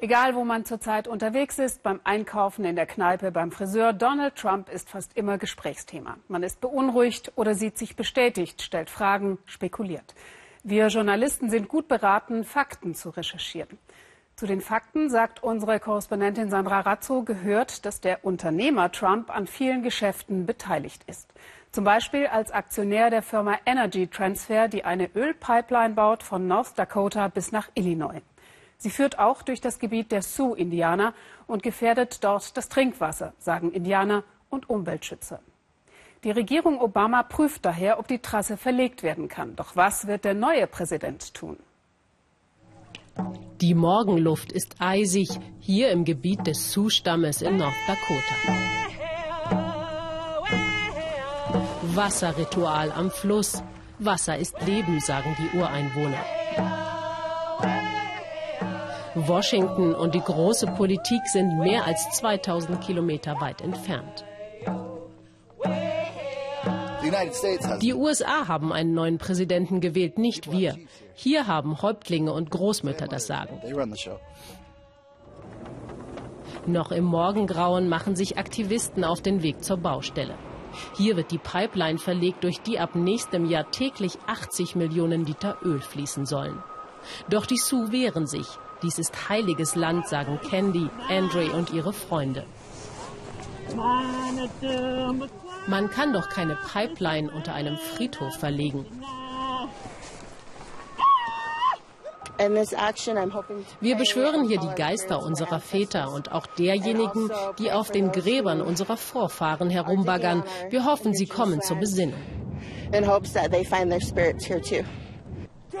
Egal, 0.00 0.36
wo 0.36 0.44
man 0.44 0.64
zurzeit 0.64 1.08
unterwegs 1.08 1.58
ist, 1.58 1.82
beim 1.82 2.00
Einkaufen, 2.04 2.64
in 2.64 2.76
der 2.76 2.86
Kneipe, 2.86 3.32
beim 3.32 3.50
Friseur, 3.50 3.92
Donald 3.92 4.36
Trump 4.36 4.68
ist 4.68 4.88
fast 4.88 5.16
immer 5.16 5.38
Gesprächsthema. 5.38 6.18
Man 6.28 6.44
ist 6.44 6.60
beunruhigt 6.60 7.32
oder 7.34 7.56
sieht 7.56 7.76
sich 7.76 7.96
bestätigt, 7.96 8.62
stellt 8.62 8.90
Fragen, 8.90 9.38
spekuliert. 9.44 10.14
Wir 10.62 10.86
Journalisten 10.86 11.50
sind 11.50 11.66
gut 11.66 11.88
beraten, 11.88 12.44
Fakten 12.44 12.94
zu 12.94 13.10
recherchieren. 13.10 13.76
Zu 14.36 14.46
den 14.46 14.60
Fakten, 14.60 15.10
sagt 15.10 15.42
unsere 15.42 15.80
Korrespondentin 15.80 16.48
Sandra 16.48 16.78
Razzo, 16.78 17.24
gehört, 17.24 17.84
dass 17.84 18.00
der 18.00 18.24
Unternehmer 18.24 18.92
Trump 18.92 19.34
an 19.36 19.48
vielen 19.48 19.82
Geschäften 19.82 20.46
beteiligt 20.46 21.02
ist. 21.08 21.28
Zum 21.72 21.82
Beispiel 21.82 22.28
als 22.28 22.52
Aktionär 22.52 23.10
der 23.10 23.22
Firma 23.22 23.56
Energy 23.66 24.06
Transfer, 24.06 24.68
die 24.68 24.84
eine 24.84 25.10
Ölpipeline 25.16 25.94
baut 25.94 26.22
von 26.22 26.46
North 26.46 26.78
Dakota 26.78 27.26
bis 27.26 27.50
nach 27.50 27.68
Illinois. 27.74 28.22
Sie 28.78 28.90
führt 28.90 29.18
auch 29.18 29.42
durch 29.42 29.60
das 29.60 29.80
Gebiet 29.80 30.12
der 30.12 30.22
Sioux-Indianer 30.22 31.12
und 31.48 31.64
gefährdet 31.64 32.22
dort 32.22 32.56
das 32.56 32.68
Trinkwasser, 32.68 33.34
sagen 33.38 33.72
Indianer 33.72 34.22
und 34.50 34.70
Umweltschützer. 34.70 35.40
Die 36.24 36.30
Regierung 36.30 36.80
Obama 36.80 37.24
prüft 37.24 37.64
daher, 37.64 37.98
ob 37.98 38.06
die 38.06 38.20
Trasse 38.20 38.56
verlegt 38.56 39.02
werden 39.02 39.28
kann. 39.28 39.56
Doch 39.56 39.74
was 39.74 40.06
wird 40.06 40.24
der 40.24 40.34
neue 40.34 40.66
Präsident 40.68 41.34
tun? 41.34 41.56
Die 43.60 43.74
Morgenluft 43.74 44.52
ist 44.52 44.76
eisig 44.78 45.28
hier 45.58 45.90
im 45.90 46.04
Gebiet 46.04 46.46
des 46.46 46.72
Sioux-Stammes 46.72 47.42
in 47.42 47.56
North 47.56 47.74
Dakota. 47.88 48.34
Wasserritual 51.94 52.92
am 52.92 53.10
Fluss. 53.10 53.62
Wasser 53.98 54.38
ist 54.38 54.54
Leben, 54.64 55.00
sagen 55.00 55.36
die 55.36 55.58
Ureinwohner. 55.58 56.37
Washington 59.26 59.94
und 59.94 60.14
die 60.14 60.20
große 60.20 60.66
Politik 60.68 61.22
sind 61.26 61.58
mehr 61.58 61.86
als 61.86 62.08
2000 62.10 62.80
Kilometer 62.80 63.40
weit 63.40 63.62
entfernt. 63.62 64.24
Die 67.80 67.94
USA 67.94 68.48
haben 68.48 68.72
einen 68.72 68.92
neuen 68.92 69.18
Präsidenten 69.18 69.80
gewählt, 69.80 70.18
nicht 70.18 70.52
wir. 70.52 70.76
Hier 71.14 71.46
haben 71.46 71.80
Häuptlinge 71.80 72.32
und 72.32 72.50
Großmütter 72.50 73.08
das 73.08 73.26
Sagen. 73.26 73.60
Noch 76.66 76.92
im 76.92 77.04
Morgengrauen 77.04 77.88
machen 77.88 78.14
sich 78.14 78.36
Aktivisten 78.36 79.04
auf 79.04 79.22
den 79.22 79.42
Weg 79.42 79.64
zur 79.64 79.78
Baustelle. 79.78 80.34
Hier 80.96 81.16
wird 81.16 81.30
die 81.30 81.38
Pipeline 81.38 81.98
verlegt, 81.98 82.44
durch 82.44 82.60
die 82.60 82.78
ab 82.78 82.94
nächstem 82.94 83.46
Jahr 83.46 83.70
täglich 83.70 84.18
80 84.26 84.76
Millionen 84.76 85.24
Liter 85.24 85.56
Öl 85.62 85.80
fließen 85.80 86.26
sollen. 86.26 86.62
Doch 87.30 87.46
die 87.46 87.56
Sioux 87.56 87.90
wehren 87.90 88.26
sich. 88.26 88.46
Dies 88.82 88.98
ist 88.98 89.28
heiliges 89.28 89.74
Land, 89.74 90.08
sagen 90.08 90.38
Candy, 90.48 90.88
Andre 91.08 91.52
und 91.52 91.72
ihre 91.72 91.92
Freunde. 91.92 92.44
Man 95.66 95.90
kann 95.90 96.12
doch 96.12 96.28
keine 96.28 96.56
Pipeline 96.72 97.30
unter 97.30 97.54
einem 97.54 97.76
Friedhof 97.76 98.36
verlegen. 98.36 98.86
Wir 103.80 103.96
beschwören 103.96 104.46
hier 104.46 104.60
die 104.60 104.74
Geister 104.76 105.20
unserer 105.20 105.58
Väter 105.58 106.12
und 106.12 106.30
auch 106.30 106.46
derjenigen, 106.46 107.30
die 107.58 107.72
auf 107.72 107.90
den 107.90 108.12
Gräbern 108.12 108.60
unserer 108.60 108.96
Vorfahren 108.96 109.70
herumbaggern. 109.70 110.44
Wir 110.70 110.84
hoffen, 110.84 111.14
sie 111.14 111.26
kommen 111.26 111.60
zur 111.60 111.78
Besinnung. 111.78 112.20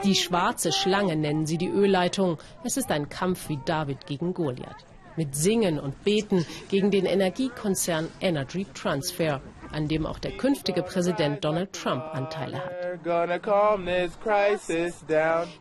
Die 0.04 0.14
schwarze 0.14 0.70
Schlange 0.70 1.16
nennen 1.16 1.44
sie 1.46 1.58
die 1.58 1.68
Ölleitung. 1.68 2.38
Es 2.62 2.76
ist 2.76 2.90
ein 2.90 3.08
Kampf 3.08 3.48
wie 3.48 3.58
David 3.64 4.06
gegen 4.06 4.32
Goliath. 4.32 4.84
Mit 5.16 5.34
Singen 5.34 5.80
und 5.80 6.04
Beten 6.04 6.46
gegen 6.68 6.92
den 6.92 7.04
Energiekonzern 7.04 8.08
Energy 8.20 8.64
Transfer, 8.72 9.40
an 9.72 9.88
dem 9.88 10.06
auch 10.06 10.20
der 10.20 10.36
künftige 10.36 10.84
Präsident 10.84 11.44
Donald 11.44 11.72
Trump 11.72 12.04
Anteile 12.12 12.62
hat. 12.64 12.70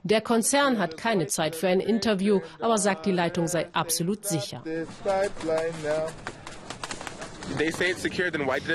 Der 0.03 0.21
Konzern 0.21 0.77
hat 0.77 0.97
keine 0.97 1.25
Zeit 1.25 1.55
für 1.55 1.69
ein 1.69 1.79
Interview, 1.79 2.39
aber 2.59 2.77
sagt, 2.77 3.07
die 3.07 3.11
Leitung 3.11 3.47
sei 3.47 3.67
absolut 3.73 4.25
sicher. 4.25 4.63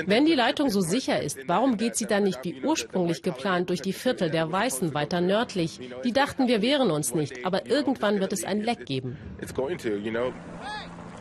Wenn 0.05 0.25
die 0.25 0.33
Leitung 0.33 0.69
so 0.69 0.81
sicher 0.81 1.21
ist, 1.21 1.37
warum 1.47 1.77
geht 1.77 1.95
sie 1.95 2.05
dann 2.05 2.23
nicht 2.23 2.43
wie 2.43 2.61
ursprünglich 2.61 3.21
geplant 3.21 3.69
durch 3.69 3.81
die 3.81 3.93
Viertel 3.93 4.29
der 4.29 4.51
Weißen 4.51 4.93
weiter 4.93 5.21
nördlich? 5.21 5.79
Die 6.03 6.11
dachten, 6.11 6.47
wir 6.47 6.61
wehren 6.61 6.91
uns 6.91 7.13
nicht, 7.13 7.45
aber 7.45 7.65
irgendwann 7.65 8.19
wird 8.19 8.33
es 8.33 8.43
ein 8.43 8.61
Leck 8.61 8.85
geben. 8.85 9.17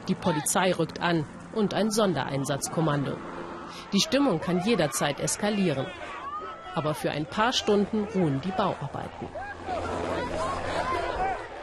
Die 0.08 0.14
Polizei 0.14 0.72
rückt 0.72 1.00
an 1.00 1.26
und 1.54 1.74
ein 1.74 1.90
Sondereinsatzkommando. 1.90 3.16
Die 3.92 4.00
Stimmung 4.00 4.40
kann 4.40 4.64
jederzeit 4.64 5.20
eskalieren. 5.20 5.86
Aber 6.74 6.94
für 6.94 7.10
ein 7.10 7.26
paar 7.26 7.52
Stunden 7.52 8.06
ruhen 8.14 8.40
die 8.40 8.50
Bauarbeiten. 8.50 9.28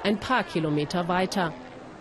Ein 0.03 0.19
paar 0.19 0.43
Kilometer 0.43 1.07
weiter 1.07 1.53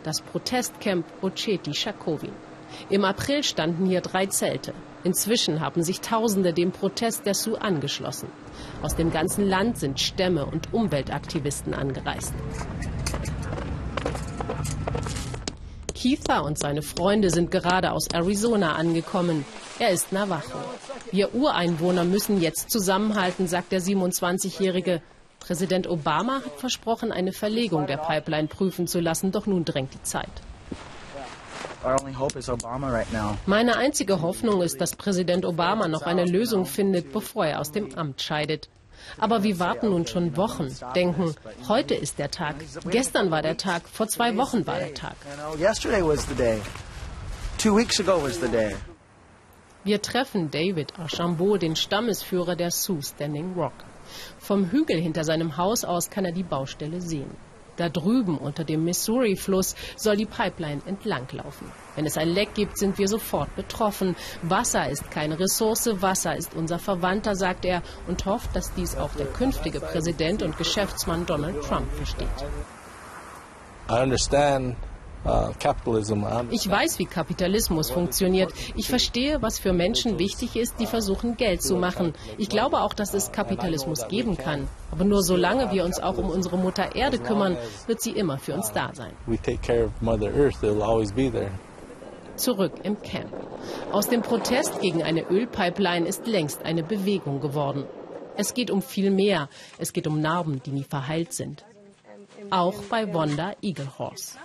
das 0.03 0.21
Protestcamp 0.21 1.05
Oceti 1.23 1.75
Shakovin. 1.75 2.48
Im 2.91 3.05
April 3.05 3.43
standen 3.43 3.87
hier 3.87 4.01
drei 4.01 4.27
Zelte. 4.27 4.75
Inzwischen 5.05 5.61
haben 5.61 5.83
sich 5.83 6.01
Tausende 6.01 6.53
dem 6.53 6.73
Protest 6.73 7.25
der 7.25 7.35
Sioux 7.35 7.57
angeschlossen. 7.57 8.29
Aus 8.83 8.97
dem 8.97 9.11
ganzen 9.11 9.47
Land 9.47 9.79
sind 9.79 10.01
Stämme 10.01 10.47
und 10.47 10.73
Umweltaktivisten 10.73 11.75
angereist. 11.75 12.35
Keitha 16.01 16.41
und 16.41 16.59
seine 16.59 16.83
Freunde 16.83 17.31
sind 17.31 17.51
gerade 17.51 17.93
aus 17.93 18.07
Arizona 18.13 18.75
angekommen. 18.77 19.45
Er 19.79 19.91
ist 19.91 20.13
Navajo. 20.13 20.59
Wir 21.11 21.35
Ureinwohner 21.35 22.05
müssen 22.05 22.41
jetzt 22.41 22.71
zusammenhalten, 22.71 23.47
sagt 23.49 23.73
der 23.73 23.81
27-Jährige. 23.81 25.03
Präsident 25.41 25.89
Obama 25.89 26.43
hat 26.45 26.59
versprochen, 26.59 27.13
eine 27.13 27.33
Verlegung 27.33 27.87
der 27.87 27.97
Pipeline 27.97 28.49
prüfen 28.49 28.87
zu 28.87 29.01
lassen, 29.01 29.33
doch 29.33 29.47
nun 29.47 29.65
drängt 29.65 29.95
die 29.95 30.03
Zeit. 30.03 30.31
Meine 33.47 33.77
einzige 33.77 34.21
Hoffnung 34.21 34.63
ist, 34.63 34.81
dass 34.81 34.97
Präsident 34.97 35.45
Obama 35.45 35.89
noch 35.89 36.03
eine 36.03 36.25
Lösung 36.25 36.67
findet, 36.67 37.13
bevor 37.13 37.47
er 37.47 37.61
aus 37.61 37.71
dem 37.71 37.95
Amt 37.97 38.21
scheidet. 38.21 38.69
Aber 39.17 39.43
wir 39.45 39.59
warten 39.59 39.91
nun 39.91 40.07
schon 40.07 40.37
Wochen, 40.37 40.75
denken, 40.95 41.35
heute 41.69 41.95
ist 41.95 42.19
der 42.19 42.31
Tag, 42.31 42.57
gestern 42.91 43.31
war 43.31 43.43
der 43.43 43.57
Tag, 43.57 43.89
vor 43.89 44.09
zwei 44.09 44.37
Wochen 44.37 44.67
war 44.67 44.79
der 44.79 44.95
Tag. 44.95 45.15
Wir 49.85 50.03
treffen 50.03 50.51
David 50.51 50.99
Archambault, 50.99 51.63
den 51.63 51.77
Stammesführer 51.77 52.57
der 52.57 52.71
Sioux 52.71 53.01
Standing 53.01 53.55
Rock. 53.55 53.73
Vom 54.39 54.71
Hügel 54.71 55.01
hinter 55.01 55.25
seinem 55.25 55.57
Haus 55.57 55.85
aus 55.85 56.11
kann 56.11 56.25
er 56.25 56.33
die 56.33 56.43
Baustelle 56.43 57.01
sehen. 57.01 57.31
Da 57.79 57.89
drüben 57.89 58.37
unter 58.37 58.65
dem 58.65 58.85
Missouri-Fluss 58.85 59.77
soll 59.97 60.17
die 60.17 60.27
Pipeline 60.27 60.83
entlanglaufen. 60.85 61.71
Wenn 61.95 62.07
es 62.07 62.19
ein 62.19 62.29
Leck 62.29 62.55
gibt, 62.55 62.77
sind 62.77 62.99
wir 62.99 63.07
sofort 63.07 63.55
betroffen. 63.55 64.17
Wasser 64.43 64.91
ist 64.91 65.13
keine 65.13 65.39
Ressource, 65.39 65.89
Wasser 66.03 66.37
ist 66.37 66.55
unser 66.57 66.81
Verwandter, 66.81 67.37
sagt 67.37 67.65
er 67.65 67.83
und 68.09 68.27
hofft, 68.27 68.55
dass 68.57 68.75
dies 68.75 68.97
auch 68.97 69.15
der 69.15 69.27
künftige 69.27 69.79
Präsident 69.79 70.43
und 70.43 70.59
Geschäftsmann 70.59 71.25
Donald 71.25 71.63
Trump 71.63 71.91
versteht. 71.93 72.27
I 73.89 74.03
understand 74.03 74.77
ich 76.51 76.69
weiß, 76.69 76.99
wie 76.99 77.05
Kapitalismus 77.05 77.91
funktioniert. 77.91 78.53
Ich 78.77 78.89
verstehe, 78.89 79.43
was 79.43 79.59
für 79.59 79.73
Menschen 79.73 80.19
wichtig 80.19 80.57
ist, 80.57 80.81
die 80.81 80.87
versuchen, 80.87 81.37
Geld 81.37 81.63
zu 81.63 81.77
machen. 81.77 82.15
Ich 82.39 82.49
glaube 82.49 82.81
auch, 82.81 82.95
dass 82.95 83.15
es 83.15 83.33
Kapitalismus 83.33 84.09
geben 84.09 84.37
kann. 84.37 84.69
Aber 84.91 85.05
nur 85.05 85.23
solange 85.23 85.71
wir 85.71 85.85
uns 85.85 86.01
auch 86.01 86.19
um 86.19 86.31
unsere 86.31 86.57
Mutter 86.57 86.97
Erde 86.97 87.19
kümmern, 87.19 87.57
wird 87.87 88.01
sie 88.01 88.13
immer 88.13 88.39
für 88.39 88.55
uns 88.55 88.73
da 88.73 88.91
sein. 88.95 89.13
Zurück 92.37 92.73
im 92.85 93.01
Camp. 93.03 93.33
Aus 93.93 94.09
dem 94.09 94.23
Protest 94.23 94.81
gegen 94.81 95.03
eine 95.03 95.29
Ölpipeline 95.29 96.07
ist 96.07 96.27
längst 96.27 96.65
eine 96.65 96.83
Bewegung 96.83 97.41
geworden. 97.41 97.85
Es 98.37 98.55
geht 98.55 98.71
um 98.71 98.81
viel 98.81 99.11
mehr. 99.11 99.49
Es 99.79 99.93
geht 99.93 100.07
um 100.07 100.21
Narben, 100.21 100.63
die 100.65 100.71
nie 100.71 100.85
verheilt 100.85 101.33
sind. 101.33 101.65
Auch 102.51 102.81
bei 102.89 103.13
Wanda 103.13 103.53
Eaglehorse. 103.61 104.39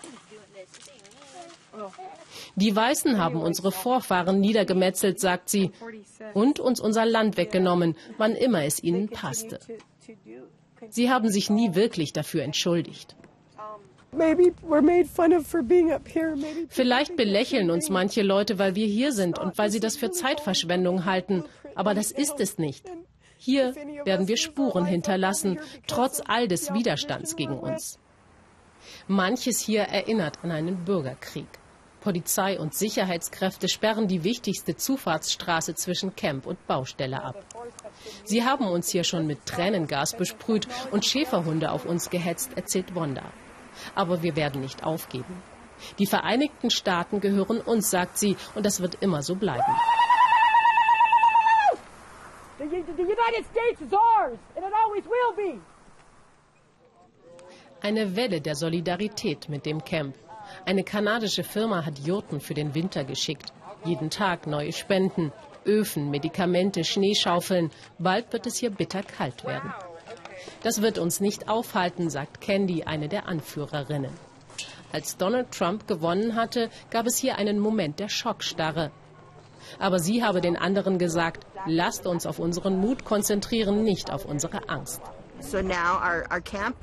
Die 2.56 2.76
Weißen 2.76 3.18
haben 3.18 3.42
unsere 3.42 3.72
Vorfahren 3.72 4.40
niedergemetzelt, 4.40 5.20
sagt 5.20 5.50
sie, 5.50 5.72
und 6.34 6.60
uns 6.60 6.80
unser 6.80 7.06
Land 7.06 7.38
weggenommen, 7.38 7.96
wann 8.18 8.36
immer 8.36 8.64
es 8.64 8.82
ihnen 8.84 9.10
passte. 9.10 9.60
Sie 10.90 11.10
haben 11.10 11.30
sich 11.30 11.50
nie 11.50 11.74
wirklich 11.76 12.14
dafür 12.14 12.44
entschuldigt. 12.44 13.16
Vielleicht 16.70 17.16
belächeln 17.16 17.72
uns 17.72 17.90
manche 17.90 18.22
Leute, 18.22 18.60
weil 18.60 18.76
wir 18.76 18.86
hier 18.86 19.12
sind 19.12 19.40
und 19.40 19.58
weil 19.58 19.72
sie 19.72 19.80
das 19.80 19.96
für 19.96 20.12
Zeitverschwendung 20.12 21.06
halten, 21.06 21.44
aber 21.74 21.96
das 21.96 22.12
ist 22.12 22.40
es 22.40 22.60
nicht. 22.60 22.86
Hier 23.38 23.74
werden 24.06 24.28
wir 24.28 24.38
Spuren 24.38 24.86
hinterlassen, 24.86 25.60
trotz 25.88 26.22
all 26.28 26.48
des 26.48 26.74
Widerstands 26.74 27.36
gegen 27.36 27.58
uns. 27.58 28.00
Manches 29.08 29.60
hier 29.60 29.84
erinnert 29.84 30.40
an 30.44 30.52
einen 30.52 30.86
Bürgerkrieg. 30.86 31.48
Polizei 32.02 32.60
und 32.60 32.76
Sicherheitskräfte 32.76 33.70
sperren 33.70 34.10
die 34.10 34.26
wichtigste 34.26 34.76
Zufahrtsstraße 34.76 35.74
zwischen 35.76 36.16
Camp 36.16 36.46
und 36.46 36.68
Baustelle 36.68 37.24
ab. 37.24 37.46
Sie 38.26 38.44
haben 38.44 38.68
uns 38.68 38.90
hier 38.90 39.06
schon 39.06 39.26
mit 39.26 39.46
Tränengas 39.46 40.14
besprüht 40.14 40.68
und 40.92 41.06
Schäferhunde 41.06 41.72
auf 41.72 41.86
uns 41.86 42.10
gehetzt, 42.10 42.52
erzählt 42.58 42.94
Wanda. 42.94 43.24
Aber 43.96 44.22
wir 44.22 44.36
werden 44.36 44.60
nicht 44.60 44.84
aufgeben. 44.84 45.42
Die 45.98 46.06
Vereinigten 46.06 46.70
Staaten 46.70 47.22
gehören 47.22 47.62
uns, 47.62 47.90
sagt 47.90 48.18
sie, 48.18 48.36
und 48.54 48.66
das 48.66 48.82
wird 48.82 48.96
immer 49.02 49.22
so 49.22 49.36
bleiben. 49.36 49.74
Eine 57.84 58.16
Welle 58.16 58.40
der 58.40 58.56
Solidarität 58.56 59.50
mit 59.50 59.66
dem 59.66 59.84
Camp. 59.84 60.16
Eine 60.64 60.86
kanadische 60.86 61.44
Firma 61.44 61.86
hat 61.86 62.00
Jurten 62.00 62.40
für 62.40 62.54
den 62.54 62.74
Winter 62.74 63.04
geschickt. 63.04 63.52
Jeden 63.84 64.10
Tag 64.10 64.48
neue 64.48 64.72
Spenden, 64.72 65.34
Öfen, 65.66 66.10
Medikamente, 66.10 66.86
Schneeschaufeln. 66.86 67.72
Bald 68.00 68.32
wird 68.32 68.48
es 68.48 68.56
hier 68.56 68.70
bitter 68.70 69.04
kalt 69.04 69.44
werden. 69.44 69.74
Das 70.62 70.82
wird 70.82 70.98
uns 70.98 71.20
nicht 71.20 71.50
aufhalten, 71.50 72.10
sagt 72.10 72.40
Candy, 72.40 72.84
eine 72.84 73.10
der 73.10 73.28
Anführerinnen. 73.28 74.14
Als 74.94 75.18
Donald 75.18 75.52
Trump 75.52 75.86
gewonnen 75.86 76.36
hatte, 76.38 76.70
gab 76.90 77.06
es 77.06 77.18
hier 77.18 77.38
einen 77.38 77.60
Moment 77.60 78.00
der 78.00 78.08
Schockstarre. 78.08 78.92
Aber 79.78 80.00
sie 80.00 80.24
habe 80.24 80.40
den 80.40 80.56
anderen 80.56 81.00
gesagt, 81.00 81.46
lasst 81.66 82.08
uns 82.08 82.26
auf 82.26 82.40
unseren 82.40 82.80
Mut 82.80 83.04
konzentrieren, 83.04 83.84
nicht 83.84 84.10
auf 84.10 84.24
unsere 84.24 84.70
Angst. 84.70 85.02
So 85.42 85.62
now 85.62 86.00
our, 86.02 86.24
our 86.32 86.40
camp 86.40 86.78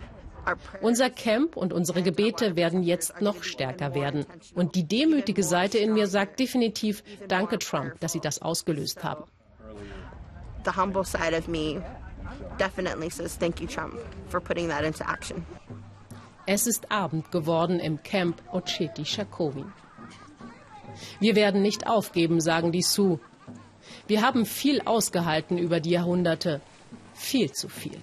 unser 0.80 1.10
Camp 1.10 1.56
und 1.56 1.72
unsere 1.72 2.02
Gebete 2.02 2.56
werden 2.56 2.82
jetzt 2.82 3.20
noch 3.20 3.42
stärker 3.42 3.94
werden. 3.94 4.26
Und 4.54 4.74
die 4.74 4.86
demütige 4.86 5.42
Seite 5.42 5.78
in 5.78 5.92
mir 5.92 6.06
sagt 6.06 6.40
definitiv, 6.40 7.02
danke 7.28 7.58
Trump, 7.58 7.98
dass 8.00 8.12
Sie 8.12 8.20
das 8.20 8.42
ausgelöst 8.42 9.04
haben. 9.04 9.24
The 10.64 10.72
humble 10.76 11.04
side 11.04 11.36
of 11.36 11.48
me 11.48 11.82
definitely 12.58 13.10
says 13.10 13.38
thank 13.38 13.60
you 13.60 13.66
Trump 13.66 13.94
for 14.28 14.40
putting 14.40 14.68
that 14.68 14.84
into 14.84 15.04
action. 15.04 15.46
Es 16.46 16.66
ist 16.66 16.90
Abend 16.90 17.30
geworden 17.30 17.78
im 17.80 18.02
Camp 18.02 18.42
Ocheti 18.52 19.04
Shakowin. 19.04 19.72
Wir 21.20 21.34
werden 21.36 21.62
nicht 21.62 21.86
aufgeben, 21.86 22.40
sagen 22.40 22.72
die 22.72 22.82
Sioux. 22.82 23.20
Wir 24.06 24.22
haben 24.22 24.44
viel 24.44 24.80
ausgehalten 24.84 25.58
über 25.58 25.80
die 25.80 25.90
Jahrhunderte. 25.90 26.60
Viel 27.14 27.52
zu 27.52 27.68
viel. 27.68 27.98